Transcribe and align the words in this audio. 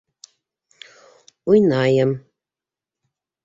Уйнайым... 1.49 2.11